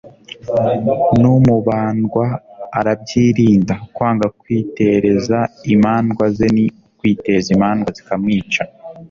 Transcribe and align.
n’umubandwa 1.21 2.25
arabyirinda, 2.79 3.73
kwanga 3.95 4.27
kwitereza 4.39 5.37
imandwa 5.73 6.23
ze 6.35 6.47
ni 6.55 6.65
ukwiteza 6.87 7.47
imandwa 7.55 7.89
zikamwica 7.97 8.63